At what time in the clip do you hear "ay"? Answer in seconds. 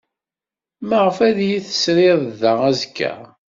1.27-1.35